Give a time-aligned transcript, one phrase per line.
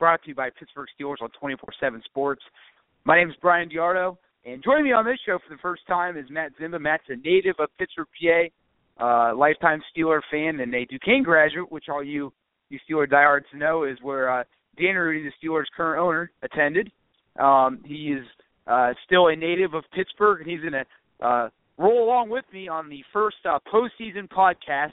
[0.00, 2.42] brought to you by Pittsburgh Steelers on 24/7 Sports.
[3.04, 6.16] My name is Brian Diardo, and joining me on this show for the first time
[6.16, 6.80] is Matt Zimba.
[6.80, 8.48] Matt's a native of Pittsburgh, PA,
[8.98, 12.32] uh, lifetime Steeler fan, and a Duquesne graduate, which all you
[12.70, 14.44] you Steeler diehards know is where uh,
[14.78, 16.90] Dan Rooney, the Steelers' current owner, attended.
[17.38, 18.24] Um, he is
[18.66, 22.68] uh, still a native of Pittsburgh, and he's going to uh, roll along with me
[22.68, 24.92] on the first uh, postseason podcast.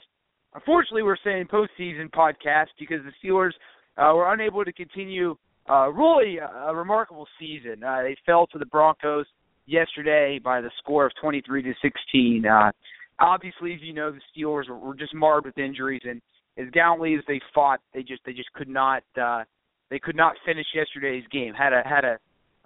[0.54, 3.52] Unfortunately, we're saying postseason podcast because the Steelers
[3.98, 5.36] uh, were unable to continue
[5.68, 7.82] uh, really a, a remarkable season.
[7.82, 9.26] Uh, they fell to the Broncos
[9.66, 12.46] yesterday by the score of 23 to 16.
[12.46, 12.70] Uh,
[13.18, 16.20] obviously, as you know, the Steelers were, were just marred with injuries, and
[16.56, 19.44] as gallantly as they fought, they just they just could not uh,
[19.90, 21.54] they could not finish yesterday's game.
[21.54, 22.18] Had a had a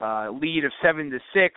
[0.05, 1.55] uh, lead of seven to six,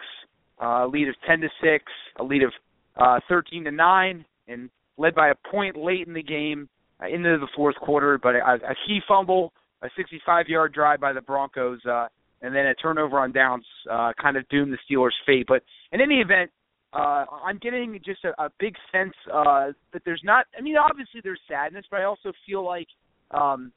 [0.62, 1.86] uh, lead of ten to six,
[2.20, 2.52] a lead of
[2.98, 6.68] uh, thirteen to nine, and led by a point late in the game
[7.02, 8.18] uh, into the fourth quarter.
[8.22, 12.08] But a, a key fumble, a 65-yard drive by the Broncos, uh,
[12.42, 15.46] and then a turnover on downs uh, kind of doomed the Steelers' fate.
[15.48, 16.52] But in any event,
[16.94, 20.46] uh, I'm getting just a, a big sense uh, that there's not.
[20.58, 22.88] I mean, obviously there's sadness, but I also feel like
[23.32, 23.72] um,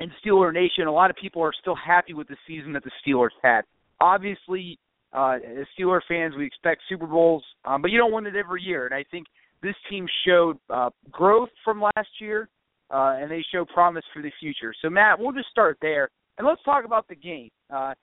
[0.00, 2.90] in Steeler Nation, a lot of people are still happy with the season that the
[3.04, 3.62] Steelers had.
[4.00, 4.78] Obviously,
[5.12, 8.62] uh, as Steeler fans, we expect Super Bowls, um, but you don't win it every
[8.62, 8.86] year.
[8.86, 9.26] And I think
[9.62, 12.48] this team showed uh, growth from last year,
[12.90, 14.74] uh, and they show promise for the future.
[14.82, 17.50] So, Matt, we'll just start there, and let's talk about the game.
[17.72, 17.94] Uh,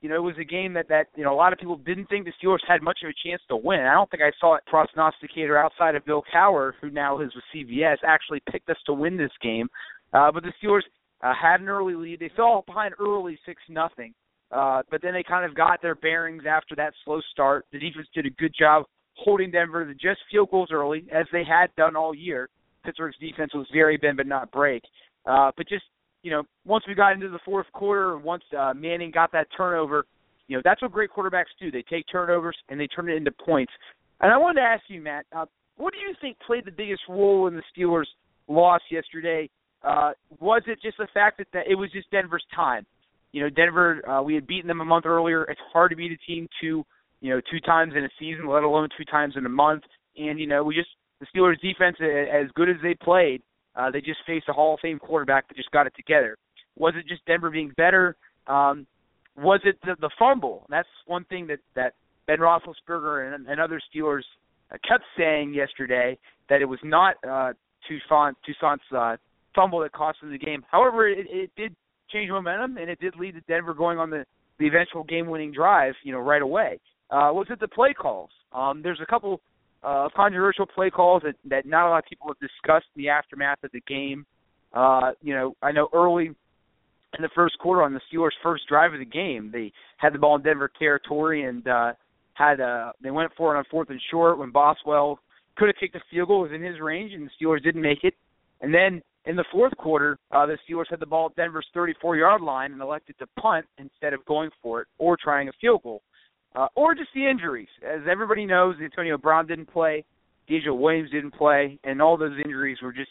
[0.00, 2.06] you know, it was a game that that you know a lot of people didn't
[2.06, 3.80] think the Steelers had much of a chance to win.
[3.80, 7.44] I don't think I saw a prognosticator outside of Bill Cowher, who now is with
[7.54, 9.68] CBS, actually picked us to win this game.
[10.12, 10.82] Uh, but the Steelers
[11.22, 12.18] uh, had an early lead.
[12.18, 14.12] They fell behind early six nothing,
[14.50, 17.64] uh, but then they kind of got their bearings after that slow start.
[17.72, 21.44] The defense did a good job holding Denver to just field goals early, as they
[21.44, 22.48] had done all year.
[22.84, 24.82] Pittsburgh's defense was very bend but not break.
[25.26, 25.84] Uh, but just
[26.22, 30.06] you know, once we got into the fourth quarter, once uh, Manning got that turnover,
[30.46, 31.70] you know, that's what great quarterbacks do.
[31.70, 33.72] They take turnovers and they turn it into points.
[34.20, 37.02] And I wanted to ask you, Matt, uh, what do you think played the biggest
[37.08, 38.06] role in the Steelers'
[38.46, 39.50] loss yesterday?
[39.82, 42.86] Uh, was it just the fact that, that it was just Denver's time?
[43.32, 45.44] You know, Denver, uh, we had beaten them a month earlier.
[45.44, 46.84] It's hard to beat a team two,
[47.20, 49.82] you know, two times in a season, let alone two times in a month.
[50.16, 50.90] And you know, we just
[51.22, 53.42] the Steelers' defense, as good as they played,
[53.76, 56.36] uh, they just faced a Hall of Fame quarterback that just got it together.
[56.76, 58.16] Was it just Denver being better?
[58.48, 58.86] Um,
[59.36, 60.66] was it the, the fumble?
[60.68, 61.94] That's one thing that that
[62.26, 64.22] Ben Roethlisberger and, and other Steelers
[64.72, 66.18] uh, kept saying yesterday
[66.48, 67.52] that it was not uh,
[67.88, 69.16] Toussaint Toussaint's uh,
[69.54, 70.64] fumble that cost them the game.
[70.70, 71.74] However, it, it did
[72.10, 74.26] change momentum and it did lead to Denver going on the
[74.58, 75.94] the eventual game-winning drive.
[76.02, 76.80] You know, right away.
[77.10, 78.30] Uh, was it the play calls?
[78.52, 79.40] Um, there's a couple
[79.82, 83.08] uh, controversial play calls that, that not a lot of people have discussed in the
[83.08, 84.24] aftermath of the game.
[84.72, 88.92] Uh, you know, I know early in the first quarter on the Steelers' first drive
[88.92, 91.92] of the game, they had the ball in Denver territory and uh,
[92.34, 95.18] had uh, they went for it on fourth and short when Boswell
[95.56, 98.14] could have kicked a field goal within his range, and the Steelers didn't make it.
[98.62, 102.40] And then in the fourth quarter, uh, the Steelers had the ball at Denver's 34-yard
[102.40, 106.02] line and elected to punt instead of going for it or trying a field goal
[106.54, 107.68] uh, or just the injuries.
[107.86, 110.04] As everybody knows, Antonio Brown didn't play,
[110.48, 113.10] DeAngelo Williams didn't play, and all those injuries were just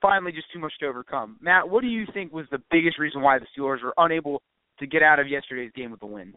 [0.00, 1.36] finally just too much to overcome.
[1.40, 4.42] Matt, what do you think was the biggest reason why the Steelers were unable
[4.78, 6.32] to get out of yesterday's game with a win?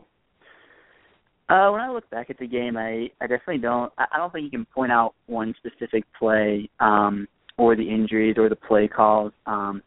[1.50, 3.92] Uh, when I look back at the game, I, I definitely don't.
[3.98, 7.28] I, I don't think you can point out one specific play um,
[7.58, 9.34] or the injuries or the play calls.
[9.46, 9.84] Um,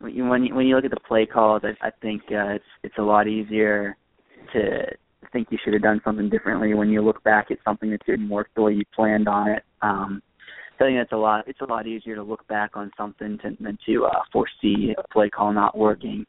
[0.00, 2.54] when you when you, when you look at the play calls, I, I think uh,
[2.54, 3.96] it's it's a lot easier
[4.52, 4.86] to
[5.32, 8.28] think you should have done something differently when you look back at something that didn't
[8.28, 9.62] work the way you planned on it.
[9.82, 10.22] Um,
[10.80, 11.44] I think that's a lot.
[11.48, 15.02] It's a lot easier to look back on something to, than to uh, foresee a
[15.08, 16.24] play call not working.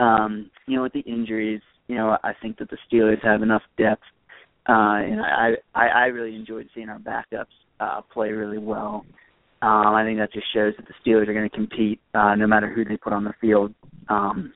[0.00, 3.62] Um, you know, with the injuries, you know, I think that the Steelers have enough
[3.76, 4.02] depth,
[4.68, 7.46] uh, and I, I I really enjoyed seeing our backups
[7.80, 9.04] uh, play really well.
[9.60, 12.46] Um, I think that just shows that the Steelers are going to compete uh, no
[12.46, 13.74] matter who they put on the field.
[14.08, 14.54] Um,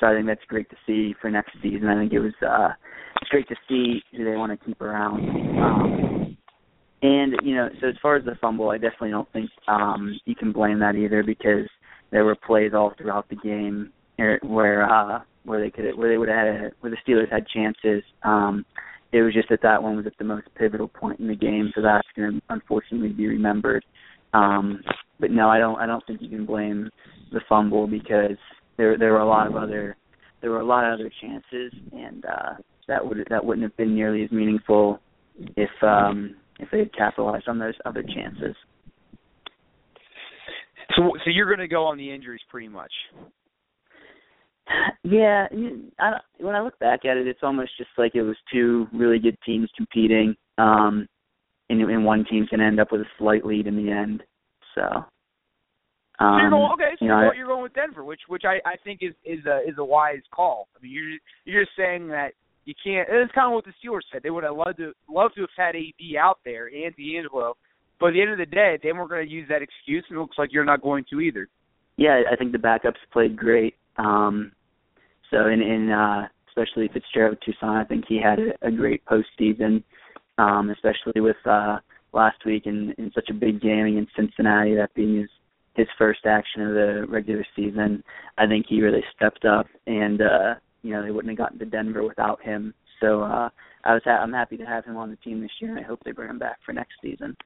[0.00, 1.88] so I think that's great to see for next season.
[1.88, 2.70] I think it was uh,
[3.20, 5.28] it's great to see who they want to keep around.
[5.58, 6.36] Um,
[7.02, 10.34] And you know, so as far as the fumble, I definitely don't think um, you
[10.34, 11.68] can blame that either because
[12.10, 13.92] there were plays all throughout the game
[14.42, 18.02] where uh, where they could where they would have had, where the Steelers had chances.
[18.24, 18.64] Um,
[19.12, 21.70] it was just that that one was at the most pivotal point in the game,
[21.74, 23.84] so that's going to unfortunately be remembered.
[24.34, 24.82] Um,
[25.20, 25.78] but no, I don't.
[25.78, 26.90] I don't think you can blame
[27.32, 28.36] the fumble because
[28.76, 29.96] there there were a lot of other
[30.40, 32.54] there were a lot of other chances, and uh,
[32.88, 35.00] that would that wouldn't have been nearly as meaningful
[35.56, 38.56] if um, if they had capitalized on those other chances.
[40.96, 42.92] So, so you're going to go on the injuries pretty much.
[45.02, 45.46] Yeah,
[45.98, 49.18] I, when I look back at it, it's almost just like it was two really
[49.18, 51.06] good teams competing, um,
[51.70, 54.22] and, and one team can end up with a slight lead in the end.
[54.74, 55.04] So.
[56.20, 56.90] Um, so you're going um, okay.
[56.98, 59.46] So you you're, going, you're going with Denver, which which I I think is is
[59.46, 60.68] a is a wise call.
[60.76, 62.32] I mean, you're you're just saying that
[62.68, 63.08] you can't.
[63.10, 64.22] It's kind of what the Steelers said.
[64.22, 67.54] They would have loved to loved to have had AB out there and DeAngelo,
[67.98, 70.18] but at the end of the day, they weren't going to use that excuse, and
[70.18, 71.48] it looks like you're not going to either.
[71.96, 73.74] Yeah, I think the backups played great.
[73.96, 74.52] Um,
[75.30, 79.82] so in in uh, especially Fitzgerald Toussaint, I think he had a, a great postseason,
[80.36, 81.78] um, especially with uh,
[82.12, 85.30] last week in, in such a big game against Cincinnati, that being his
[85.74, 88.04] his first action of the regular season.
[88.36, 91.66] I think he really stepped up, and uh, you know they wouldn't have gotten to
[91.66, 92.74] Denver without him.
[93.00, 93.48] So uh,
[93.84, 95.86] I was ha- I'm happy to have him on the team this year, and I
[95.86, 97.36] hope they bring him back for next season.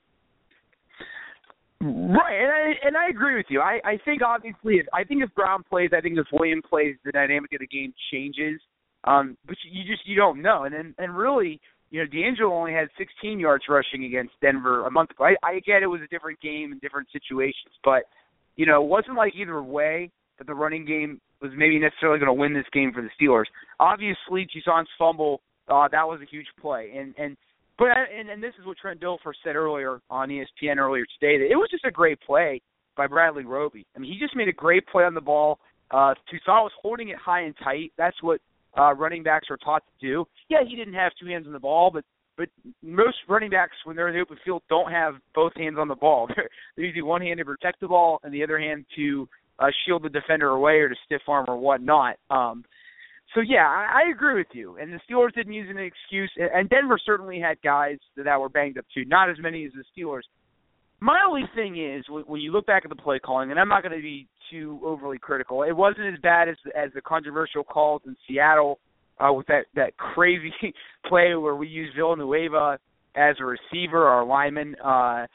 [1.81, 3.61] Right, and I and I agree with you.
[3.61, 6.96] I I think obviously, if, I think if Brown plays, I think if William plays,
[7.05, 8.61] the dynamic of the game changes.
[9.05, 12.73] Um, but you, just you don't know, and then and really, you know, DeAngelo only
[12.73, 15.25] had 16 yards rushing against Denver a month ago.
[15.25, 18.05] I, I get it was a different game and different situations, but
[18.55, 22.28] you know, it wasn't like either way that the running game was maybe necessarily going
[22.28, 23.44] to win this game for the Steelers.
[23.78, 27.36] Obviously, Toussaint's fumble, uh, that was a huge play, and and
[27.78, 31.50] but and, and this is what Trent Dilfer said earlier on ESPN earlier today that
[31.50, 32.60] it was just a great play
[32.96, 33.86] by Bradley Roby.
[33.96, 35.58] I mean, he just made a great play on the ball.
[35.90, 37.92] Uh, Toussaint was holding it high and tight.
[37.96, 38.40] That's what
[38.76, 40.24] uh, running backs are taught to do.
[40.48, 42.04] Yeah, he didn't have two hands on the ball, but
[42.36, 42.48] but
[42.82, 45.94] most running backs when they're in the open field don't have both hands on the
[45.94, 46.28] ball.
[46.76, 49.28] They're using one hand to protect the ball and the other hand to
[49.62, 52.16] uh, shield the defender away or to stiff arm or whatnot.
[52.30, 52.64] Um,
[53.34, 54.76] so yeah, I, I agree with you.
[54.78, 58.78] And the Steelers didn't use an excuse, and Denver certainly had guys that were banged
[58.78, 59.04] up too.
[59.06, 60.22] Not as many as the Steelers.
[61.00, 63.82] My only thing is when you look back at the play calling, and I'm not
[63.82, 65.62] going to be too overly critical.
[65.62, 68.78] It wasn't as bad as as the controversial calls in Seattle
[69.18, 70.52] uh, with that that crazy
[71.06, 72.78] play where we used Villanueva
[73.16, 75.26] as a receiver, our lineman, uh,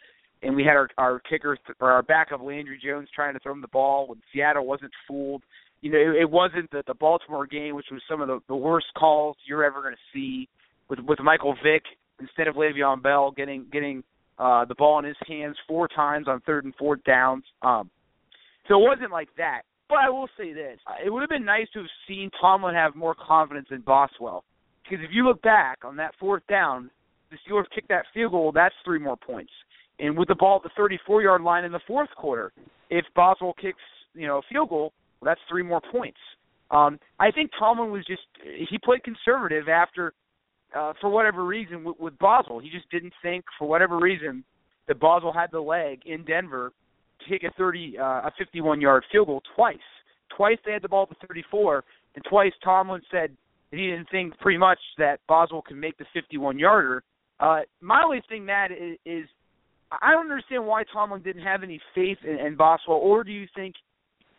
[0.44, 3.62] and we had our our kicker or our backup Landry Jones trying to throw him
[3.62, 5.44] the ball when Seattle wasn't fooled
[5.82, 8.56] you know, it, it wasn't the, the Baltimore game, which was some of the, the
[8.56, 10.50] worst calls you're ever going to see,
[10.90, 11.84] with with Michael Vick
[12.20, 14.04] instead of Le'Veon Bell getting getting
[14.40, 17.44] uh, the ball in his hands four times on third and fourth downs.
[17.62, 17.90] Um,
[18.68, 19.62] so it wasn't like that.
[19.90, 22.76] But I will say this: uh, it would have been nice to have seen Tomlin
[22.76, 24.44] have more confidence in Boswell,
[24.84, 26.90] because if you look back on that fourth down,
[27.30, 28.52] the Steelers kicked that field goal.
[28.52, 29.52] That's three more points.
[30.00, 32.52] And with the ball at the 34-yard line in the fourth quarter,
[32.90, 33.80] if Boswell kicks,
[34.14, 36.20] you know, a field goal, well, that's three more points.
[36.70, 40.14] Um, I think Tomlin was just he played conservative after
[40.78, 42.60] uh, for whatever reason with, with Boswell.
[42.60, 44.44] He just didn't think for whatever reason
[44.88, 46.74] that Boswell had the leg in Denver
[47.22, 49.78] to kick a 30 uh, a 51 yard field goal twice.
[50.36, 51.84] Twice they had the ball at the 34,
[52.16, 53.32] and twice Tomlin said
[53.72, 57.04] that he didn't think pretty much that Boswell could make the 51 yarder.
[57.40, 59.26] Uh, my only thing, Matt, is, is
[59.92, 63.48] I don't understand why Tomlin didn't have any faith in, in Boswell, or do you
[63.56, 63.76] think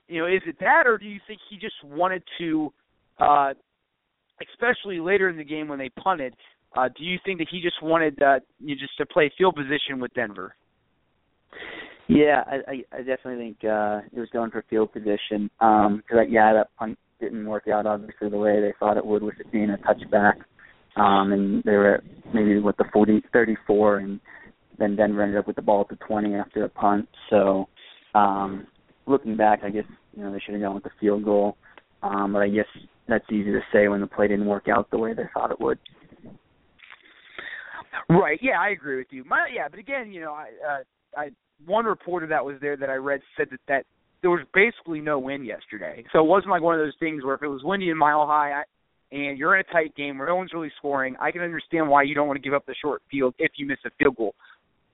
[0.08, 2.72] you know, is it that, or do you think he just wanted to,
[3.20, 3.52] uh,
[4.50, 6.34] especially later in the game when they punted?
[6.76, 10.00] Uh, do you think that he just wanted uh, you just to play field position
[10.00, 10.54] with Denver?
[12.08, 15.50] Yeah, I, I, definitely think uh, it was going for field position.
[15.60, 19.22] Um, cause, yeah, that punt didn't work out obviously the way they thought it would,
[19.22, 20.34] with it being a touchback.
[20.96, 24.20] Um, and they were at maybe with the 40, 34, and
[24.78, 27.08] then Denver ended up with the ball at the 20 after a punt.
[27.30, 27.68] So
[28.14, 28.66] um,
[29.06, 29.84] looking back, I guess
[30.16, 31.56] you know they should have gone with the field goal.
[32.02, 32.66] Um, but I guess
[33.08, 35.60] that's easy to say when the play didn't work out the way they thought it
[35.60, 35.78] would.
[38.08, 38.38] Right.
[38.40, 39.24] Yeah, I agree with you.
[39.24, 41.30] My yeah, but again, you know, I uh, I
[41.66, 43.84] one reporter that was there that I read said that that
[44.22, 46.04] there was basically no wind yesterday.
[46.12, 48.26] So it wasn't like one of those things where if it was windy and mile
[48.26, 48.62] high I,
[49.10, 52.02] and you're in a tight game where no one's really scoring, I can understand why
[52.02, 54.34] you don't want to give up the short field if you miss a field goal.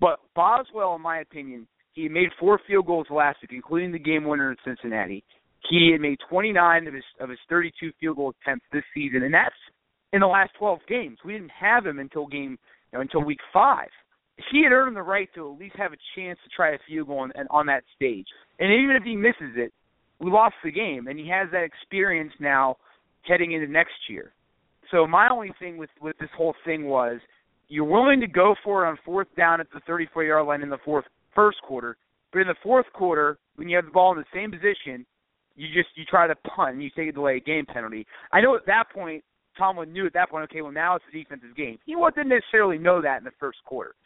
[0.00, 4.24] But Boswell, in my opinion, he made four field goals last week, including the game
[4.24, 5.24] winner in Cincinnati.
[5.70, 9.32] He had made 29 of his of his 32 field goal attempts this season, and
[9.32, 9.54] that's
[10.12, 11.18] in the last 12 games.
[11.24, 12.58] We didn't have him until game
[12.92, 13.88] you know, until week five.
[14.50, 17.06] he had earned the right to at least have a chance to try a field
[17.06, 18.26] goal on, on that stage.
[18.58, 19.72] And even if he misses it,
[20.20, 22.76] we lost the game, and he has that experience now
[23.22, 24.32] heading into next year.
[24.90, 27.18] So my only thing with with this whole thing was
[27.74, 30.70] you're willing to go for it on fourth down at the 34 yard line in
[30.70, 31.04] the fourth
[31.34, 31.96] first quarter,
[32.32, 35.04] but in the fourth quarter when you have the ball in the same position,
[35.56, 38.06] you just you try to punt and you take a delay game penalty.
[38.32, 39.24] I know at that point
[39.58, 41.78] Tomlin knew at that point, okay, well now it's a defensive game.
[41.84, 43.96] He didn't necessarily know that in the first quarter,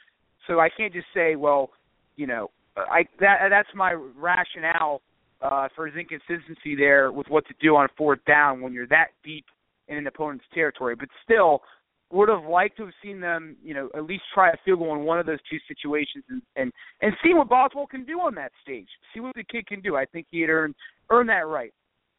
[0.46, 1.70] so I can't just say, well,
[2.16, 5.02] you know, I that that's my rationale
[5.42, 9.08] uh, for his inconsistency there with what to do on fourth down when you're that
[9.22, 9.44] deep
[9.88, 10.94] in an opponent's territory.
[10.94, 11.62] But still,
[12.10, 14.94] would have liked to have seen them, you know, at least try a field goal
[14.94, 16.72] in one of those two situations and and
[17.02, 18.88] and see what Boswell can do on that stage.
[19.14, 19.96] See what the kid can do.
[19.96, 20.74] I think he had earned
[21.10, 21.72] earned that right.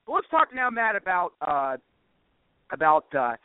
[0.06, 1.78] But let's talk now, Matt, about uh
[2.72, 3.36] about uh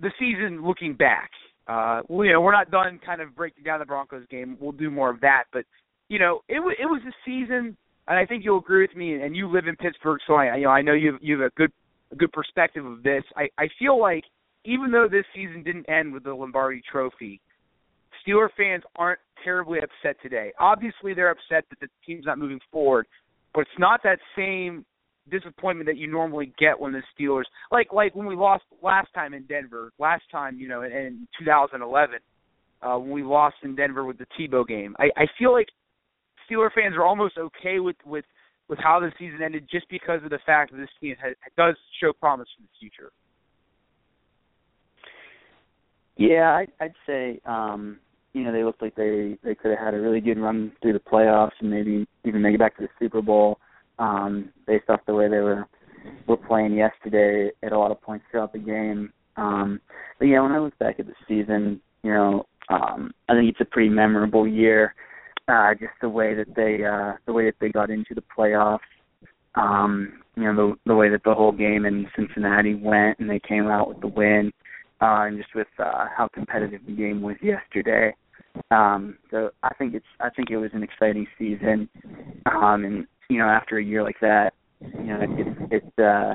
[0.00, 1.30] the season looking back.
[1.68, 4.56] Uh well, you know, we're not done kind of breaking down the Broncos game.
[4.60, 5.64] We'll do more of that, but
[6.08, 9.14] you know, it was it was a season and I think you'll agree with me
[9.14, 11.54] and you live in Pittsburgh, so I you know, I know you you have a
[11.56, 11.72] good
[12.10, 13.22] a good perspective of this.
[13.36, 14.24] I I feel like
[14.64, 17.40] even though this season didn't end with the Lombardi Trophy,
[18.26, 20.52] Steeler fans aren't terribly upset today.
[20.58, 23.06] Obviously, they're upset that the team's not moving forward,
[23.52, 24.84] but it's not that same
[25.30, 29.34] disappointment that you normally get when the Steelers, like like when we lost last time
[29.34, 32.18] in Denver, last time you know in, in 2011,
[32.82, 34.94] uh, when we lost in Denver with the Tebow game.
[34.98, 35.68] I, I feel like
[36.48, 38.24] Steeler fans are almost okay with with
[38.68, 41.76] with how the season ended just because of the fact that this team has, does
[42.00, 43.12] show promise for the future.
[46.16, 47.98] Yeah, I, I'd say um,
[48.32, 50.92] you know they looked like they they could have had a really good run through
[50.92, 53.58] the playoffs and maybe even make it back to the Super Bowl
[53.98, 55.66] um, based off the way they were
[56.26, 59.12] were playing yesterday at a lot of points throughout the game.
[59.36, 59.80] Um,
[60.18, 63.60] but yeah, when I look back at the season, you know, um, I think it's
[63.60, 64.94] a pretty memorable year.
[65.48, 68.78] Uh, just the way that they uh, the way that they got into the playoffs.
[69.56, 73.40] Um, you know, the the way that the whole game in Cincinnati went and they
[73.40, 74.52] came out with the win
[75.04, 78.14] uh, and just with uh, how competitive the game was yesterday.
[78.70, 81.88] Um, so I think it's I think it was an exciting season,
[82.46, 86.34] um, and you know after a year like that, you know it it uh,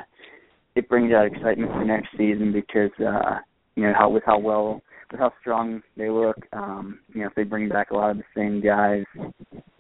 [0.76, 3.40] it brings out excitement for next season because uh,
[3.76, 7.36] you know how with how well with how strong they look, um, you know if
[7.36, 9.06] they bring back a lot of the same guys,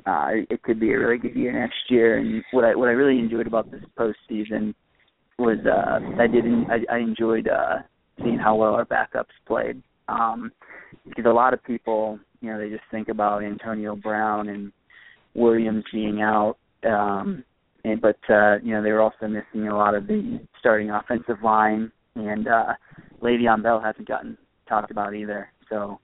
[0.07, 2.17] uh, it, could be a really good year next year.
[2.17, 4.73] And what I what I really enjoyed about this postseason
[5.37, 7.79] was uh, I did I, I enjoyed uh,
[8.23, 9.81] seeing how well our backups played.
[10.07, 10.51] Um,
[11.05, 14.71] because a lot of people, you know, they just think about Antonio Brown and
[15.35, 17.43] Williams being out, um,
[17.83, 21.37] and but uh, you know they were also missing a lot of the starting offensive
[21.43, 22.73] line, and uh,
[23.21, 25.49] Le'Veon Bell hasn't gotten talked about either.
[25.69, 25.99] So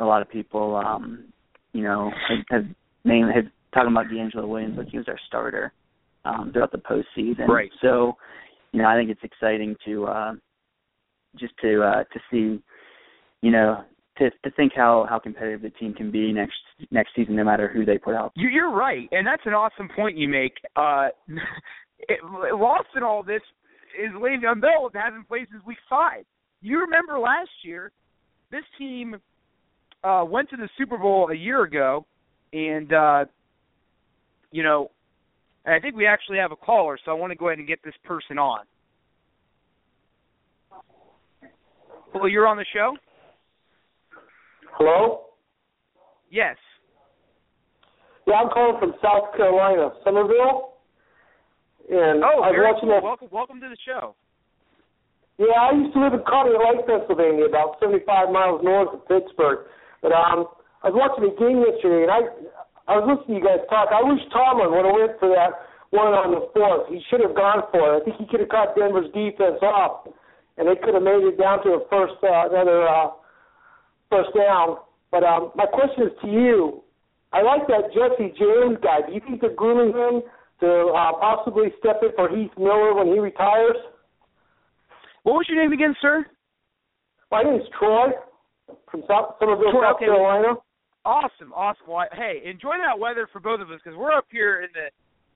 [0.00, 1.26] a lot of people, um,
[1.72, 2.70] you know, have, have
[3.04, 5.72] named have talking about DeAngelo Williams, but he was our starter
[6.24, 7.48] um, throughout the postseason.
[7.48, 7.70] Right.
[7.80, 8.16] So,
[8.72, 10.32] you know, I think it's exciting to uh,
[11.38, 12.62] just to uh, to see,
[13.40, 13.84] you know,
[14.18, 16.54] to to think how how competitive the team can be next
[16.90, 18.32] next season, no matter who they put out.
[18.34, 20.54] You, you're right, and that's an awesome point you make.
[20.76, 21.08] Uh,
[22.08, 23.42] it, lost in all this
[23.98, 24.90] is Le'Veon Bell
[25.28, 26.24] played since week five.
[26.60, 27.92] You remember last year,
[28.50, 29.16] this team
[30.04, 32.06] uh, went to the Super Bowl a year ago,
[32.52, 33.24] and uh,
[34.50, 34.90] you know,
[35.64, 37.68] and I think we actually have a caller, so I want to go ahead and
[37.68, 38.60] get this person on.
[42.14, 42.94] Well, you're on the show.
[44.72, 45.26] Hello?
[46.30, 46.56] Yes.
[48.26, 50.76] Yeah, I'm calling from South Carolina, Summerville.
[51.90, 53.00] And Oh, I was watching cool.
[53.00, 53.02] that.
[53.02, 54.14] Welcome, welcome to the show.
[55.38, 59.66] Yeah, I used to live in Carter Lake, Pennsylvania, about 75 miles north of Pittsburgh.
[60.00, 60.46] But um,
[60.84, 62.20] I was watching a game yesterday, and I
[62.90, 63.90] I was listening to you guys talk.
[63.94, 65.54] I wish Tomlin would have went for that
[65.94, 66.90] one on the fourth.
[66.90, 68.02] He should have gone for it.
[68.02, 70.10] I think he could have caught Denver's defense off,
[70.58, 73.10] and they could have made it down to a first uh, another uh,
[74.10, 74.78] first down.
[75.10, 76.82] But um, my question is to you.
[77.32, 79.06] I like that Jesse James guy.
[79.06, 80.22] Do you think they're grooming him
[80.60, 83.76] to uh, possibly step in for Heath Miller when he retires?
[85.22, 86.26] What was your name again, sir?
[87.30, 88.12] My name is Troy
[88.90, 90.04] from South, Summerville, Troy, South okay.
[90.06, 90.54] Carolina.
[91.04, 91.86] Awesome, awesome.
[91.88, 94.90] Well, hey, enjoy that weather for both of us because we're up here in the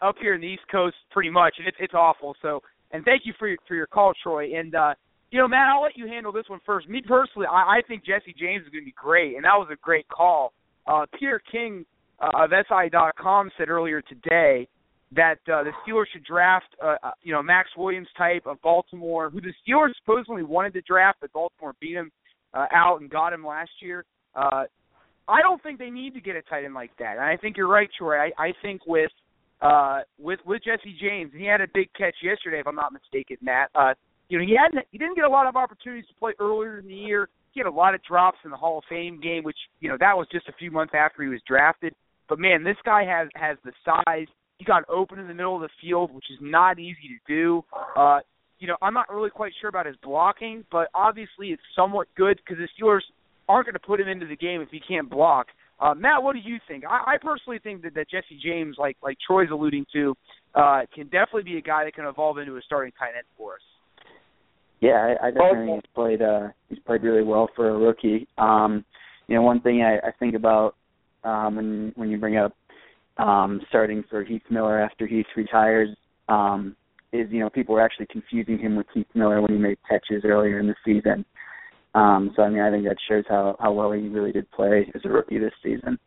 [0.07, 2.37] up here in the East Coast pretty much, and it's it's awful.
[2.43, 2.61] So,
[2.93, 4.55] and thank you for your, for your call, Troy.
[4.55, 4.95] And uh,
[5.31, 6.89] you know, Matt, I'll let you handle this one first.
[6.89, 9.69] Me personally, I, I think Jesse James is going to be great, and that was
[9.73, 10.53] a great call.
[10.87, 11.85] Uh, Peter King
[12.21, 14.69] uh, of SI.com said earlier today
[15.13, 19.31] that uh, the Steelers should draft, uh, uh, you know, Maxx Williams type of Baltimore,
[19.31, 22.11] who the Steelers supposedly wanted to draft, but Baltimore beat him
[22.55, 24.05] uh, out and got him last year.
[24.35, 24.65] Uh,
[25.29, 27.17] I don't think they need to get a tight end like that.
[27.17, 28.17] And I think you're right, Troy.
[28.17, 29.11] I, I think with
[29.63, 32.93] uh with with Jesse James, and he had a big catch yesterday, if I'm not
[32.93, 33.71] mistaken, Matt.
[33.75, 33.95] Uh,
[34.29, 36.87] you know, he hadn't he didn't get a lot of opportunities to play earlier in
[36.87, 37.29] the year.
[37.53, 39.97] He had a lot of drops in the Hall of Fame game, which you know
[40.01, 41.95] that was just a few months after he was drafted.
[42.29, 44.27] But man, this guy has has the size.
[44.59, 47.65] He got open in the middle of the field, which is not easy to do.
[47.97, 48.21] Uh,
[48.59, 52.41] you know, I'm not really quite sure about his blocking, but obviously it's somewhat good
[52.43, 53.03] because the Steelers
[53.49, 55.49] aren't going to put him into the game if he can't block.
[55.79, 56.85] Uh, Matt, what do you think?
[56.89, 60.15] I, I personally think that, that Jesse James, like like Troy's alluding to,
[60.55, 63.55] uh, can definitely be a guy that can evolve into a starting tight end for
[63.55, 63.61] us.
[64.81, 68.29] Yeah, I, I definitely think he's played uh he's played really well for a rookie.
[68.39, 68.85] Um,
[69.27, 70.77] you know, one thing I, I think about
[71.25, 72.53] um when when you bring up
[73.19, 75.89] um starting for Heath Miller after Heath retires,
[76.29, 76.77] um,
[77.13, 80.25] is you know, people were actually confusing him with Heath Miller when he made catches
[80.25, 81.25] earlier in the season.
[81.95, 84.91] Um, so I mean, I think that shows how how well he really did play
[84.95, 85.99] as a rookie this season.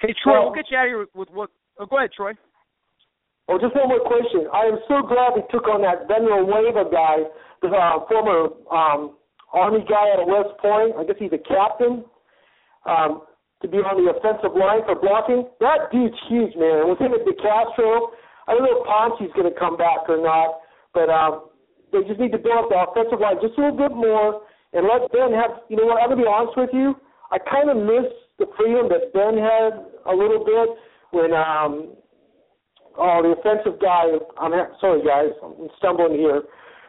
[0.00, 1.50] Hey Troy, we'll get you out of here with, with what.
[1.78, 2.32] Oh, go ahead, Troy.
[3.50, 4.46] Oh, just one more question.
[4.54, 7.26] I am so glad they took on that Villanueva guy,
[7.60, 9.18] the uh, former um,
[9.52, 10.94] Army guy at West Point.
[10.94, 12.06] I guess he's a captain.
[12.86, 13.26] Um,
[13.60, 15.44] to be on the offensive line for blocking.
[15.60, 16.88] That dude's huge, man.
[16.88, 18.16] With him at DeCastro,
[18.48, 20.64] I don't know if Pouncey's going to come back or not,
[20.96, 21.52] but um,
[21.92, 24.88] they just need to build up the offensive line just a little bit more and
[24.88, 25.60] let Ben have.
[25.68, 26.00] You know what?
[26.00, 26.96] I'm gonna be honest with you.
[27.30, 30.68] I kind of miss the freedom that Ben had a little bit
[31.12, 31.99] when um
[32.98, 34.04] oh the offensive guy.
[34.40, 36.42] I'm sorry guys, I'm stumbling here.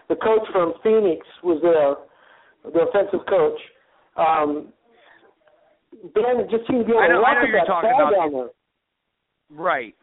[0.10, 3.60] The coach from Phoenix was there, the offensive coach.
[4.18, 4.74] Um,
[6.14, 8.12] ben just seemed to be able to rock that ball about.
[8.12, 8.50] down there.
[9.50, 9.96] Right.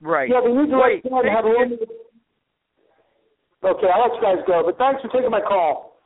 [0.00, 0.30] Right.
[0.30, 1.76] Yeah, they need to Wait, let Ben have a little
[3.64, 5.98] Okay, I'll let you guys go, but thanks for taking my call.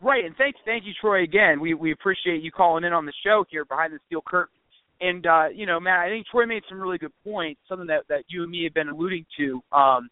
[0.00, 1.24] Right, and thanks, thank you, Troy.
[1.24, 4.57] Again, we we appreciate you calling in on the show here behind the steel curtain.
[5.00, 7.60] And uh, you know, Matt, I think Troy made some really good points.
[7.68, 10.08] Something that that you and me have been alluding to um,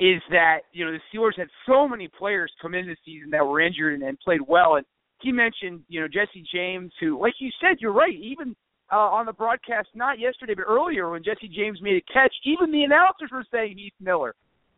[0.00, 3.44] is that you know the Steelers had so many players come in this season that
[3.44, 4.76] were injured and, and played well.
[4.76, 4.86] And
[5.20, 8.14] he mentioned, you know, Jesse James, who, like you said, you're right.
[8.14, 8.56] Even
[8.92, 12.70] uh, on the broadcast, not yesterday, but earlier when Jesse James made a catch, even
[12.70, 14.34] the announcers were saying Heath Miller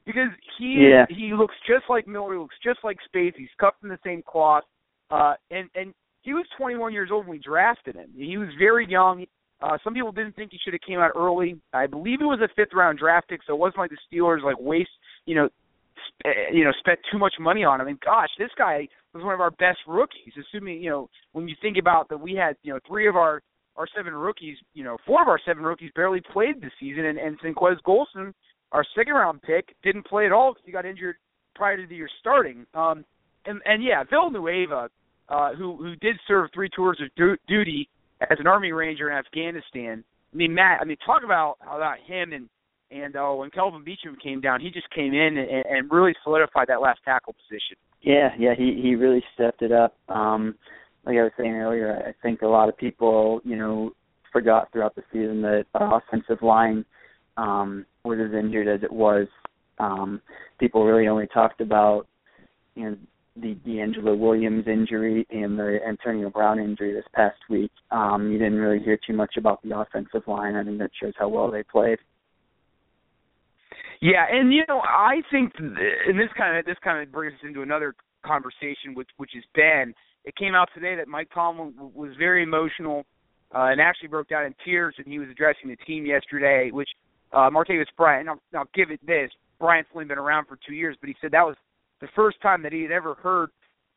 [0.07, 1.05] because he yeah.
[1.09, 3.35] he looks just like Miller, he looks just like Space.
[3.37, 4.65] He's cut from the same cloth,
[5.11, 5.93] uh, and and
[6.29, 8.11] he was 21 years old when we drafted him.
[8.15, 9.25] He was very young.
[9.63, 11.59] Uh, some people didn't think he should have came out early.
[11.73, 14.45] I believe it was a fifth round draft pick, so it wasn't like the Steelers
[14.45, 14.91] like waste,
[15.25, 15.49] you know,
[16.05, 17.89] sp- you know, spent too much money on him.
[17.89, 20.35] And gosh, this guy was one of our best rookies.
[20.39, 23.41] Assuming you know, when you think about that, we had you know three of our
[23.77, 27.19] our seven rookies, you know, four of our seven rookies barely played this season, and
[27.19, 28.35] and Senquez Golson
[28.73, 31.17] our second round pick didn't play at all because he got injured
[31.55, 32.67] prior to the year starting.
[32.75, 33.05] Um,
[33.47, 34.91] and and yeah, Villanueva,
[35.29, 37.89] uh, who who did serve three tours of du- duty
[38.23, 40.05] as an Army Ranger in Afghanistan.
[40.33, 40.81] I mean, Matt.
[40.81, 42.49] I mean, talk about about him and
[42.91, 46.69] and uh, when Kelvin Beachum came down, he just came in and, and really solidified
[46.69, 47.77] that last tackle position.
[48.01, 49.97] Yeah, yeah, he he really stepped it up.
[50.09, 50.55] Um,
[51.05, 53.93] like I was saying earlier, I think a lot of people, you know,
[54.33, 56.85] forgot throughout the season that our offensive line
[57.37, 59.27] um, was as injured as it was.
[59.79, 60.21] Um,
[60.59, 62.07] people really only talked about
[62.75, 62.97] you know
[63.41, 67.71] the DeAngelo Williams injury and the Antonio Brown injury this past week.
[67.91, 70.57] Um, you didn't really hear too much about the offensive line.
[70.57, 71.99] I think that shows how well they played.
[74.01, 77.41] Yeah, and you know, I think, and this kind of this kind of brings us
[77.43, 79.93] into another conversation, which which is Ben.
[80.25, 83.05] It came out today that Mike Tomlin was very emotional
[83.55, 86.89] uh, and actually broke down in tears, and he was addressing the team yesterday, which
[87.33, 88.29] uh, Martavis Bryant.
[88.53, 91.47] Now, give it this: Bryant's only been around for two years, but he said that
[91.47, 91.57] was
[92.01, 93.51] the first time that he had ever heard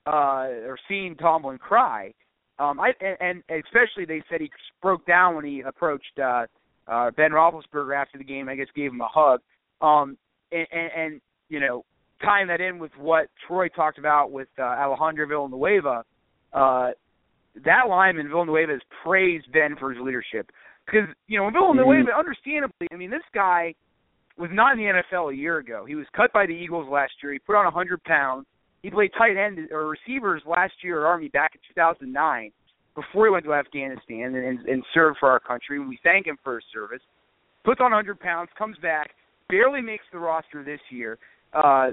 [0.08, 2.14] uh, or seen Tomlin cry.
[2.60, 6.46] Um, I and, and especially they said he broke down when he approached uh,
[6.88, 8.50] uh, Ben Roethlisberger after the game.
[8.50, 9.42] I guess gave him a hug.
[9.82, 10.18] Um,
[10.52, 11.86] and, and, and you know,
[12.24, 16.04] tying that in with what Troy talked about with uh, Alejandro Villanueva,
[16.54, 16.92] uh,
[17.66, 20.52] that lineman Villanueva has praised Ben for his leadership.
[20.86, 22.20] Because you know, Villanueva, mm-hmm.
[22.20, 23.76] understandably, I mean, this guy
[24.38, 25.86] was not in the NFL a year ago.
[25.86, 27.34] He was cut by the Eagles last year.
[27.34, 28.46] He put on 100 pounds.
[28.84, 32.52] He played tight end or receivers last year at Army back in 2009
[32.96, 35.80] before he went to Afghanistan and, and, and served for our country.
[35.80, 37.02] We thank him for his service.
[37.64, 39.12] Puts on 100 pounds, comes back,
[39.50, 41.20] barely makes the roster this year.
[41.54, 41.92] Uh,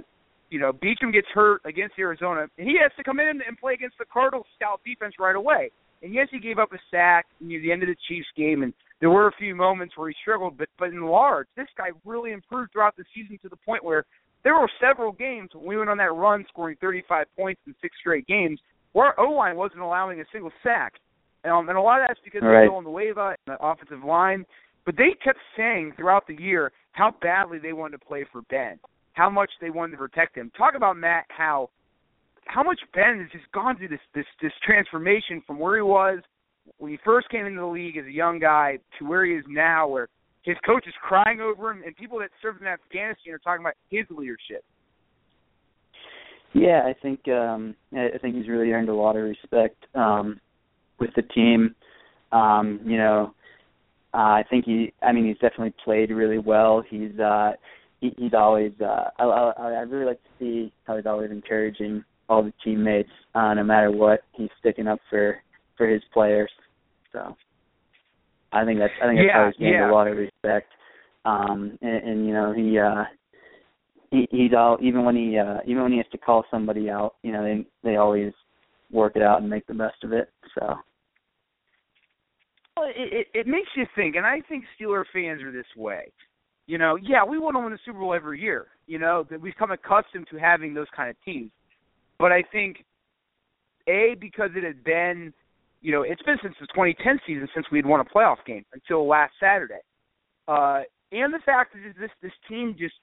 [0.51, 3.74] you know, Beachum gets hurt against Arizona, and he has to come in and play
[3.74, 5.70] against the Cardinals stout defense right away.
[6.03, 8.72] And yes, he gave up a sack near the end of the Chiefs game, and
[9.00, 10.58] there were a few moments where he struggled.
[10.58, 14.04] But but in large, this guy really improved throughout the season to the point where
[14.44, 17.96] there were several games when we went on that run, scoring 35 points in six
[18.00, 18.61] straight games,
[18.92, 20.94] where our O line wasn't allowing a single sack.
[21.44, 22.68] Um, and a lot of that's because right.
[22.68, 24.44] they're the waiver and the offensive line.
[24.84, 28.78] But they kept saying throughout the year how badly they wanted to play for Ben,
[29.12, 30.50] how much they wanted to protect him.
[30.56, 31.70] Talk about Matt, how
[32.46, 36.20] how much Ben has just gone through this this this transformation from where he was
[36.78, 39.44] when he first came into the league as a young guy to where he is
[39.48, 40.09] now, where
[40.42, 43.74] his coach is crying over him, and people that served in Afghanistan are talking about
[43.90, 44.64] his leadership.
[46.54, 50.40] Yeah, I think um I think he's really earned a lot of respect um
[50.98, 51.74] with the team.
[52.33, 53.35] Um, you know,
[54.14, 56.83] uh, I think he I mean he's definitely played really well.
[56.88, 57.52] He's uh
[58.00, 62.04] he, he's always uh I, I I really like to see how he's always encouraging
[62.28, 64.20] all the teammates uh no matter what.
[64.33, 65.42] He's sticking up for
[65.78, 66.50] for his players.
[67.12, 67.34] So
[68.52, 69.90] I think that's I think that's yeah, how he's gained yeah.
[69.90, 70.70] a lot of respect.
[71.24, 73.04] Um and, and you know, he uh
[74.10, 77.14] he he's all even when he uh even when he has to call somebody out,
[77.22, 78.32] you know, they they always
[78.90, 80.28] work it out and make the best of it.
[80.54, 80.74] So
[82.76, 86.12] Well, it, it it makes you think, and I think Steeler fans are this way.
[86.66, 88.66] You know, yeah, we want to win the Super Bowl every year.
[88.86, 91.50] You know, that we've come accustomed to having those kind of teams.
[92.18, 92.84] But I think,
[93.88, 95.32] a because it had been,
[95.80, 98.64] you know, it's been since the 2010 season since we had won a playoff game
[98.72, 99.80] until last Saturday,
[100.48, 100.80] uh,
[101.12, 102.94] and the fact that this this team just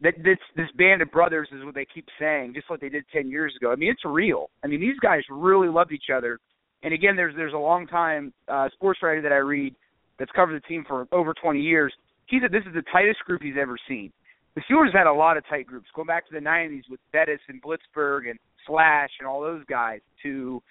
[0.00, 3.04] that this this band of brothers is what they keep saying, just like they did
[3.12, 3.70] 10 years ago.
[3.72, 4.50] I mean, it's real.
[4.64, 6.38] I mean, these guys really love each other
[6.82, 9.74] and again, there's there's a long time uh, sports writer that I read
[10.18, 11.92] that's covered the team for over 20 years.
[12.26, 14.12] He said this is the tightest group he's ever seen.
[14.54, 17.40] The Steelers had a lot of tight groups going back to the 90s with Bettis
[17.48, 20.62] and Blitzburgh and Slash and all those guys to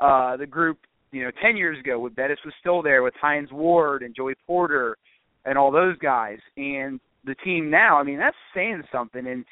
[0.00, 0.78] uh, the group
[1.12, 4.34] you know 10 years ago with Bettis was still there with Hines Ward and Joey
[4.46, 4.96] Porter
[5.44, 7.98] and all those guys and the team now.
[7.98, 9.44] I mean that's saying something and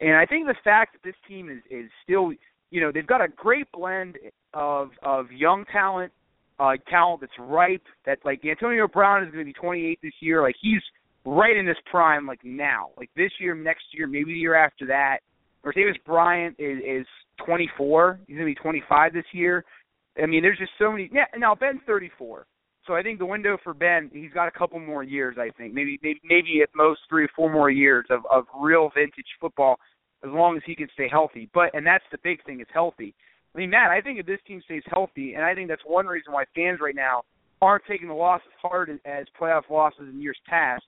[0.00, 2.32] and I think the fact that this team is is still
[2.70, 4.16] you know they've got a great blend
[4.54, 6.12] of of young talent,
[6.58, 7.82] uh, talent that's ripe.
[8.04, 10.42] That like Antonio Brown is going to be 28 this year.
[10.42, 10.82] Like he's
[11.24, 14.86] right in his prime, like now, like this year, next year, maybe the year after
[14.86, 15.18] that.
[15.64, 17.06] Martavis Bryant is is
[17.44, 18.20] 24.
[18.26, 19.64] He's going to be 25 this year.
[20.22, 21.10] I mean, there's just so many.
[21.12, 22.46] Yeah, now Ben's 34.
[22.86, 25.36] So I think the window for Ben, he's got a couple more years.
[25.38, 28.90] I think maybe maybe maybe at most three or four more years of of real
[28.94, 29.76] vintage football,
[30.24, 31.50] as long as he can stay healthy.
[31.52, 33.14] But and that's the big thing is healthy.
[33.54, 36.06] I mean, Matt, I think if this team stays healthy, and I think that's one
[36.06, 37.22] reason why fans right now
[37.60, 40.84] aren't taking the loss as hard as playoff losses in years past.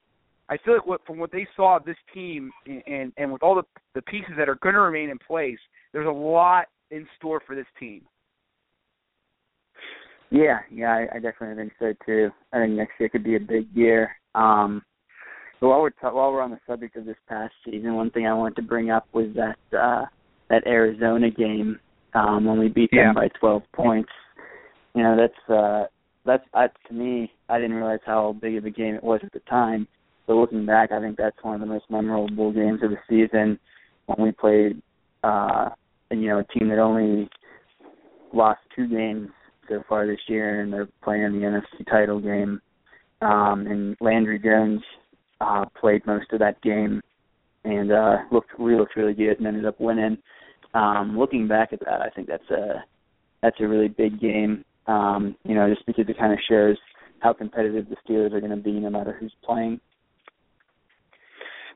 [0.51, 3.43] I feel like what, from what they saw of this team, and, and and with
[3.43, 3.65] all the
[3.95, 5.59] the pieces that are going to remain in place,
[5.93, 8.03] there's a lot in store for this team.
[10.31, 12.31] Yeah, yeah, I, I definitely think so too.
[12.53, 14.11] I think next year could be a big year.
[14.35, 14.83] Um,
[15.61, 18.27] but while we're t- while we're on the subject of this past season, one thing
[18.27, 20.05] I wanted to bring up was that uh,
[20.51, 21.79] that Arizona game
[22.15, 23.07] um, when we beat Yeah.
[23.07, 24.11] them by 12 points.
[24.95, 25.87] You know, that's uh,
[26.25, 27.33] that's uh, to me.
[27.49, 29.89] I didn't realize how big of a game it was at the time.
[30.27, 33.59] But looking back, I think that's one of the most memorable games of the season
[34.07, 34.83] when we played,
[35.25, 35.71] uh,
[36.11, 37.31] and, you know, a team that only
[38.35, 39.31] lost two games
[39.69, 42.61] so far this year, and they're playing the NFC title game.
[43.21, 44.83] Um, and Landry Jones
[45.41, 47.01] uh, played most of that game,
[47.65, 50.19] and uh, looked we looked really good, and ended up winning.
[50.75, 52.85] Um, looking back at that, I think that's a
[53.43, 54.65] that's a really big game.
[54.87, 56.77] Um, you know, just because it kind of shows
[57.21, 59.81] how competitive the Steelers are going to be, no matter who's playing.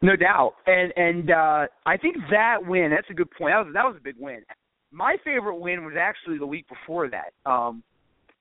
[0.01, 2.91] No doubt, and and uh, I think that win.
[2.91, 3.53] That's a good point.
[3.53, 4.43] That was that was a big win.
[4.93, 7.83] My favorite win was actually the week before that um,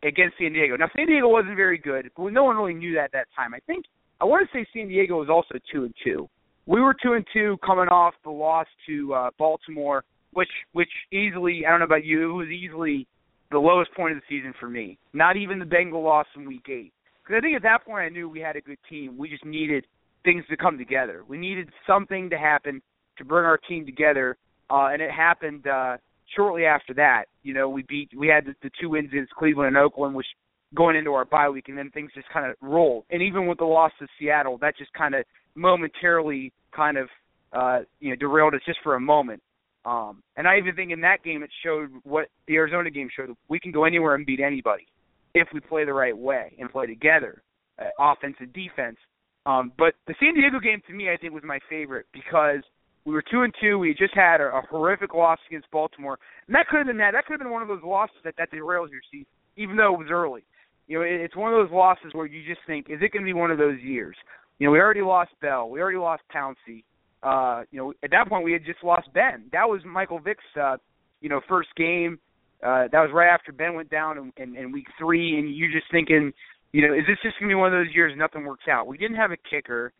[0.03, 0.75] against San Diego.
[0.75, 3.53] Now San Diego wasn't very good, but no one really knew that at that time.
[3.53, 3.85] I think
[4.19, 6.29] I want to say San Diego was also two and two.
[6.65, 11.63] We were two and two coming off the loss to uh, Baltimore, which which easily
[11.65, 13.07] I don't know about you, it was easily
[13.49, 14.97] the lowest point of the season for me.
[15.13, 18.09] Not even the Bengal loss in Week Eight, because I think at that point I
[18.09, 19.17] knew we had a good team.
[19.17, 19.85] We just needed
[20.23, 21.23] things to come together.
[21.27, 22.81] We needed something to happen
[23.17, 24.37] to bring our team together,
[24.69, 25.97] uh, and it happened uh,
[26.35, 27.25] shortly after that.
[27.43, 30.27] You know, we beat we had the, the two wins against Cleveland and Oakland, which
[30.75, 33.05] going into our bye week, and then things just kind of rolled.
[33.09, 37.09] And even with the loss to Seattle, that just kind of momentarily kind of
[37.53, 39.41] uh, you know derailed us just for a moment.
[39.83, 43.35] Um, and I even think in that game it showed what the Arizona game showed.
[43.49, 44.85] We can go anywhere and beat anybody
[45.33, 47.41] if we play the right way and play together,
[47.79, 48.97] uh, offense and defense.
[49.45, 52.61] Um, but the San Diego game to me, I think, was my favorite because
[53.05, 53.79] we were two and two.
[53.79, 57.11] We just had a, a horrific loss against Baltimore, and that could have been that.
[57.11, 59.93] That could have been one of those losses that that derails your season, even though
[59.93, 60.43] it was early.
[60.87, 63.23] You know, it, it's one of those losses where you just think, is it going
[63.23, 64.15] to be one of those years?
[64.59, 66.83] You know, we already lost Bell, we already lost Pouncey.
[67.23, 69.45] Uh, you know, at that point we had just lost Ben.
[69.51, 70.77] That was Michael Vick's, uh,
[71.21, 72.19] you know, first game
[72.63, 75.71] Uh, that was right after Ben went down in, in, in week three, and you're
[75.71, 76.31] just thinking,
[76.73, 78.85] you know, is this just gonna be one of those years nothing works out?
[78.85, 79.93] We didn't have a kicker,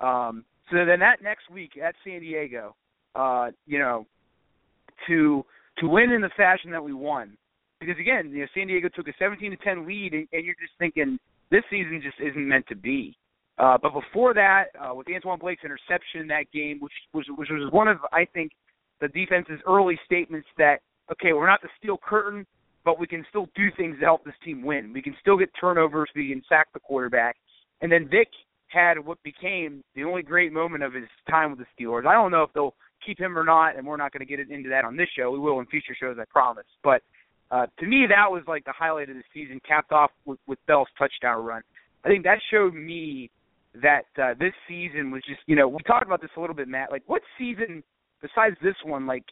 [0.00, 2.74] um, so then that next week at San Diego,
[3.14, 4.06] uh, you know,
[5.06, 5.44] to
[5.78, 7.36] to win in the fashion that we won,
[7.80, 10.54] because again, you know, San Diego took a 17 to 10 lead, and, and you're
[10.54, 11.18] just thinking
[11.50, 13.16] this season just isn't meant to be.
[13.58, 17.48] Uh, but before that, uh, with Antoine Blake's interception in that game, which was which
[17.50, 18.52] was one of I think
[19.00, 22.46] the defense's early statements that okay, we're not the steel curtain,
[22.84, 24.92] but we can still do things to help this team win.
[24.92, 26.10] We can still get turnovers.
[26.14, 27.36] We can sack the quarterback.
[27.80, 28.28] And then Vick
[28.76, 32.06] had what became the only great moment of his time with the Steelers.
[32.06, 34.40] I don't know if they'll keep him or not, and we're not going to get
[34.50, 35.30] into that on this show.
[35.30, 36.66] We will in future shows, I promise.
[36.84, 37.02] But
[37.50, 40.58] uh, to me, that was like the highlight of the season, capped off with, with
[40.66, 41.62] Bell's touchdown run.
[42.04, 43.30] I think that showed me
[43.82, 46.68] that uh, this season was just, you know, we talked about this a little bit,
[46.68, 46.90] Matt.
[46.90, 47.82] Like, what season
[48.22, 49.24] besides this one, like,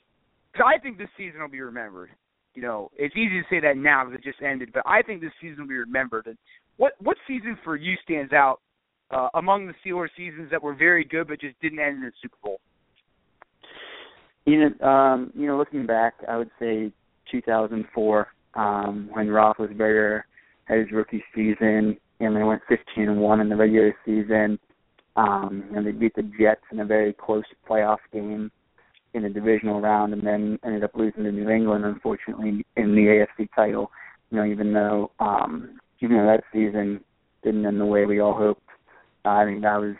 [0.56, 2.10] cause I think this season will be remembered.
[2.54, 5.20] You know, it's easy to say that now because it just ended, but I think
[5.20, 6.26] this season will be remembered.
[6.26, 6.38] And
[6.76, 8.60] what what season for you stands out
[9.14, 12.12] uh, among the Steelers seasons that were very good but just didn't end in the
[12.20, 12.60] Super Bowl?
[14.44, 16.92] You know, um, you know, looking back, I would say
[17.30, 20.22] 2004 um, when Roethlisberger
[20.64, 24.58] had his rookie season, and they went 15 and one in the regular season,
[25.16, 28.50] um, and they beat the Jets in a very close playoff game
[29.14, 33.24] in the divisional round, and then ended up losing to New England, unfortunately, in the
[33.42, 33.90] AFC title.
[34.30, 37.00] You know, even though um, even though that season
[37.42, 38.63] didn't end the way we all hoped,
[39.24, 39.96] I think that was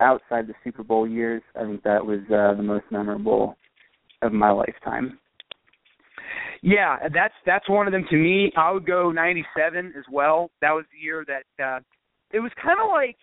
[0.00, 1.42] outside the Super Bowl years.
[1.56, 3.56] I think that was uh, the most memorable
[4.22, 5.18] of my lifetime.
[6.62, 8.50] Yeah, that's that's one of them to me.
[8.56, 10.50] I would go 97 as well.
[10.62, 11.80] That was the year that uh
[12.32, 13.18] it was kind of like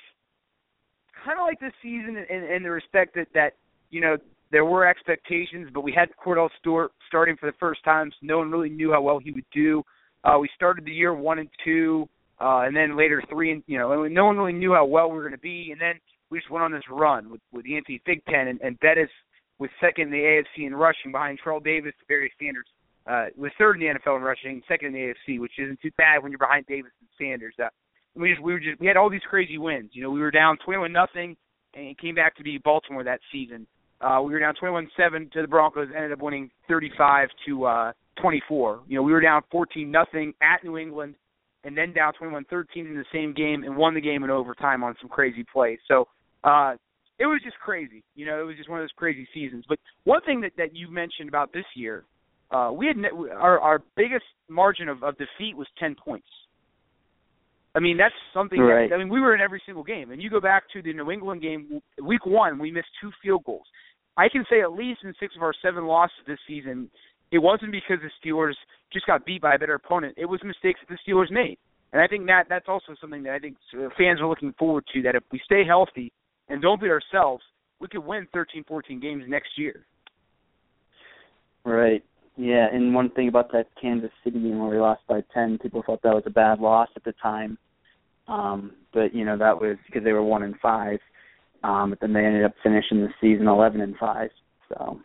[1.25, 3.53] kind of like this season in, in the respect that that
[3.89, 4.17] you know
[4.51, 8.37] there were expectations, but we had Kordell Stewart starting for the first time, so no
[8.37, 9.81] one really knew how well he would do.
[10.23, 12.07] Uh, we started the year one and two,
[12.41, 15.09] uh, and then later three and you know, and no one really knew how well
[15.09, 15.69] we were going to be.
[15.71, 15.99] And then
[16.29, 19.09] we just went on this run with with Anthony Thigpen and, and Bettis
[19.59, 22.65] was second in the AFC in rushing behind Terrell Davis, Barry Sanders.
[23.05, 25.91] Uh, was third in the NFL in rushing, second in the AFC, which isn't too
[25.97, 27.53] bad when you're behind Davis and Sanders.
[27.61, 27.69] Uh,
[28.15, 29.91] we just we were just we had all these crazy wins.
[29.93, 31.37] You know, we were down twenty one nothing
[31.73, 33.67] and came back to beat Baltimore that season.
[34.01, 38.81] Uh, we were down 21-7 to the Broncos, ended up winning 35 to uh, 24.
[38.87, 41.15] You know, we were down 14 nothing at New England,
[41.63, 44.95] and then down 21-13 in the same game, and won the game in overtime on
[44.99, 45.79] some crazy plays.
[45.87, 46.07] So
[46.43, 46.73] uh,
[47.19, 48.03] it was just crazy.
[48.15, 49.65] You know, it was just one of those crazy seasons.
[49.69, 52.03] But one thing that that you mentioned about this year,
[52.51, 52.95] uh, we had
[53.31, 56.27] our our biggest margin of, of defeat was 10 points.
[57.73, 58.59] I mean, that's something.
[58.59, 58.89] Right.
[58.89, 60.93] That, I mean, we were in every single game, and you go back to the
[60.93, 63.65] New England game, week one, we missed two field goals.
[64.17, 66.89] I can say at least in six of our seven losses this season,
[67.31, 68.55] it wasn't because the Steelers
[68.91, 70.15] just got beat by a better opponent.
[70.17, 71.57] It was mistakes that the Steelers made,
[71.93, 73.57] and I think that that's also something that I think
[73.97, 75.01] fans are looking forward to.
[75.01, 76.11] That if we stay healthy
[76.49, 77.43] and don't beat ourselves,
[77.79, 79.85] we could win 13, 14 games next year.
[81.63, 82.03] Right.
[82.37, 85.83] Yeah, and one thing about that Kansas City game where we lost by ten, people
[85.85, 87.57] thought that was a bad loss at the time.
[88.27, 90.99] Um, but you know that was because they were one and five.
[91.63, 94.29] Um, but then they ended up finishing the season eleven and five.
[94.69, 95.01] So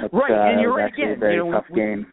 [0.00, 1.12] that's, right, uh, and you're right again.
[1.12, 2.06] a very you know, tough we, game.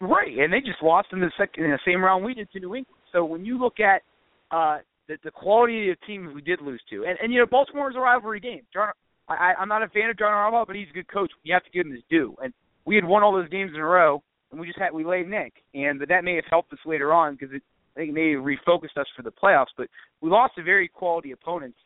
[0.00, 2.60] Right, and they just lost in the second in the same round we did to
[2.60, 2.98] New England.
[3.12, 4.02] So when you look at
[4.50, 7.46] uh the, the quality of the teams we did lose to, and and you know
[7.46, 8.62] Baltimore is a rivalry game.
[8.72, 8.88] John,
[9.28, 11.30] I, I'm not a fan of John Harbaugh, but he's a good coach.
[11.42, 12.52] You have to give him his due, and
[12.84, 15.32] we had won all those games in a row, and we just had we laid
[15.32, 17.62] egg, and but that may have helped us later on because it
[17.96, 19.72] I think it may have refocused us for the playoffs.
[19.76, 19.88] But
[20.20, 21.78] we lost to very quality opponents,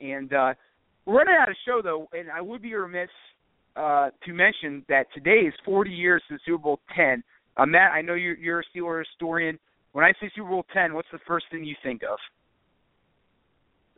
[0.00, 0.54] and uh,
[1.04, 3.10] we're running out of show though, and I would be remiss
[3.80, 7.22] uh, to mention that today is 40 years since Super Bowl 10.
[7.56, 9.58] Uh, Matt, I know you're, you're a Steelers historian.
[9.92, 12.18] When I say Super Bowl 10, what's the first thing you think of?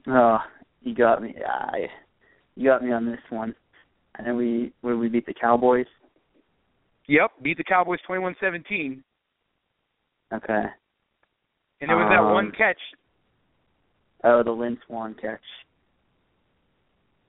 [0.07, 0.39] Oh,
[0.83, 1.35] you got me.
[1.47, 1.87] I,
[2.57, 3.55] you got me on this one.
[4.17, 5.87] I know we where we beat the Cowboys.
[7.09, 9.03] Yep, beat the Cowboys 21-17,
[10.33, 10.65] Okay.
[11.81, 12.79] and there was that one Um, catch.
[14.25, 15.41] Oh, the Lynn Swann catch.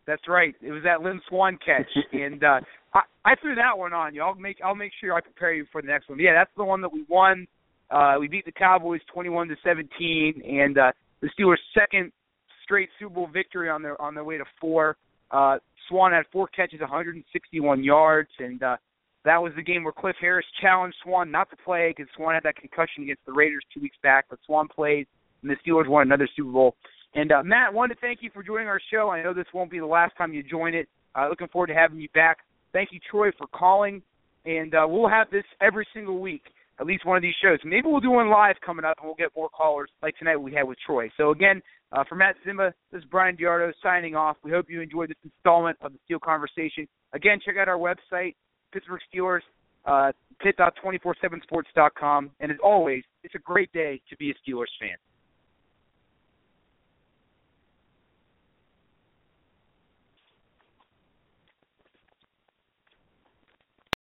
[0.05, 0.53] That's right.
[0.61, 2.59] It was that Lynn Swann catch, and uh,
[2.93, 4.21] I, I threw that one on you.
[4.21, 6.19] I'll make I'll make sure I prepare you for the next one.
[6.19, 7.47] Yeah, that's the one that we won.
[7.89, 12.11] Uh, we beat the Cowboys 21 to 17, and uh, the Steelers' second
[12.63, 14.97] straight Super Bowl victory on their on their way to four.
[15.31, 18.77] Uh, Swann had four catches, 161 yards, and uh,
[19.25, 22.43] that was the game where Cliff Harris challenged Swann not to play because Swann had
[22.43, 24.25] that concussion against the Raiders two weeks back.
[24.29, 25.07] But Swann played,
[25.41, 26.75] and the Steelers won another Super Bowl.
[27.15, 29.09] And uh, Matt, wanted to thank you for joining our show.
[29.09, 30.87] I know this won't be the last time you join it.
[31.15, 32.39] Uh, looking forward to having you back.
[32.71, 34.01] Thank you, Troy, for calling.
[34.45, 36.41] and uh, we'll have this every single week,
[36.79, 37.59] at least one of these shows.
[37.63, 40.53] Maybe we'll do one live coming up, and we'll get more callers like tonight we
[40.53, 41.09] had with Troy.
[41.17, 44.37] So again, uh, for Matt Zimba, this is Brian Diardo signing off.
[44.43, 46.87] We hope you enjoyed this installment of the Steel Conversation.
[47.13, 48.35] Again, check out our website,
[48.73, 49.41] Pittsburgh Steelers,
[49.85, 52.31] uh, pit.247sports.com.
[52.39, 54.97] And as always, it's a great day to be a Steelers fan.